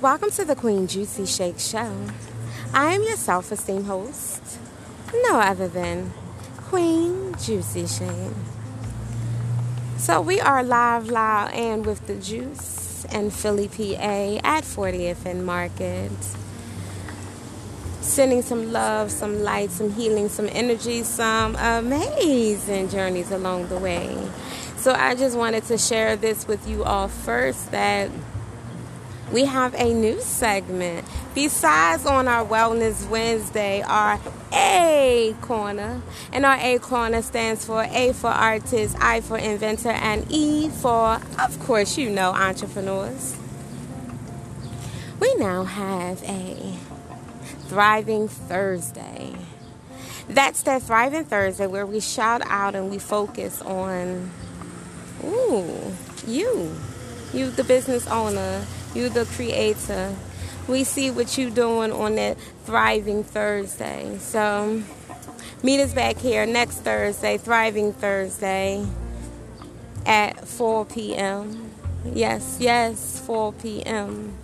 [0.00, 2.06] Welcome to the Queen Juicy Shake Show.
[2.72, 4.58] I am your self esteem host,
[5.12, 6.14] no other than
[6.56, 8.32] Queen Juicy Shake.
[9.98, 15.44] So, we are live, loud, and with the juice in Philly, PA at 40th and
[15.44, 16.10] Market.
[18.00, 24.16] Sending some love, some light, some healing, some energy, some amazing journeys along the way.
[24.76, 28.10] So, I just wanted to share this with you all first that
[29.32, 31.06] we have a new segment.
[31.34, 34.18] Besides on our Wellness Wednesday, our
[34.52, 36.02] A Corner.
[36.32, 41.20] And our A Corner stands for A for artist, I for inventor, and E for,
[41.38, 43.36] of course, you know, entrepreneurs.
[45.20, 46.74] We now have a
[47.70, 49.32] Thriving Thursday.
[50.28, 54.28] That's that Thriving Thursday where we shout out and we focus on,
[55.22, 55.94] ooh,
[56.26, 56.76] you,
[57.32, 60.12] you, the business owner you the creator.
[60.66, 64.18] We see what you doing on that Thriving Thursday.
[64.18, 64.82] So
[65.62, 68.84] meet us back here next Thursday, Thriving Thursday
[70.04, 71.70] at 4 p.m.
[72.04, 74.36] Yes, yes, 4 p.m.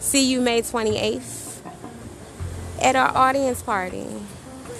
[0.00, 1.45] See you May 28th
[2.86, 4.06] at our audience party.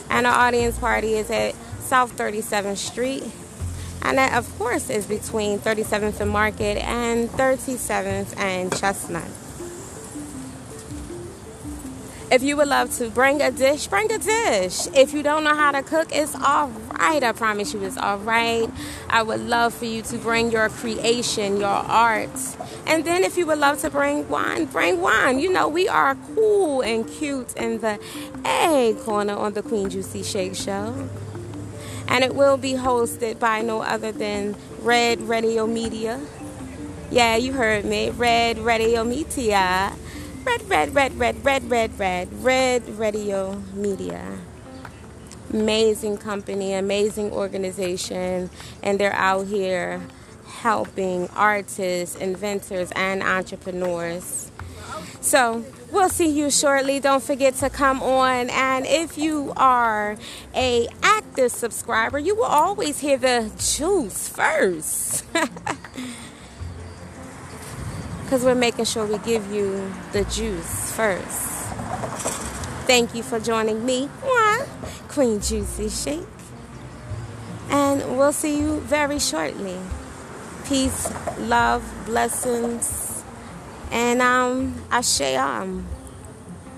[0.09, 3.25] And our audience party is at South 37th Street.
[4.01, 9.29] And that, of course, is between 37th and Market and 37th and Chestnut.
[12.31, 14.87] If you would love to bring a dish, bring a dish.
[14.95, 16.69] If you don't know how to cook, it's all
[16.99, 17.23] right.
[17.23, 18.69] I promise you, it's all right.
[19.09, 22.31] I would love for you to bring your creation, your art.
[22.87, 25.39] And then if you would love to bring wine, bring wine.
[25.39, 27.99] You know, we are cool and cute in the
[28.45, 31.09] A corner on the Queen Juicy Shake Show
[32.09, 36.21] and it will be hosted by no other than Red Radio Media.
[37.11, 38.11] Yeah, you heard me.
[38.11, 39.93] Red Radio Media.
[40.45, 44.39] Red, red, red, red, red, red, red, red Radio Media.
[45.53, 48.51] Amazing company, amazing organization,
[48.83, 50.01] and they're out here
[50.47, 54.51] helping artists, inventors, and entrepreneurs.
[55.21, 57.01] So, we'll see you shortly.
[57.01, 58.51] Don't forget to come on.
[58.51, 60.17] And if you are
[60.55, 65.25] a active subscriber, you will always hear the juice first.
[68.27, 71.69] Because we're making sure we give you the juice first.
[72.89, 74.11] Thank you for joining me,
[75.16, 76.28] Queen Juicy Shake.
[77.71, 79.78] And we'll see you very shortly.
[80.66, 83.25] Peace, love, blessings
[83.91, 85.87] and um, Ashe Am.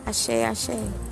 [0.06, 1.07] Ashe, Ashe.